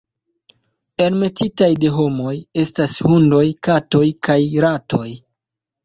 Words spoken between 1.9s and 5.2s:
homoj estas hundoj, katoj kaj ratoj.